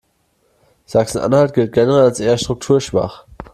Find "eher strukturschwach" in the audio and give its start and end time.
2.19-3.27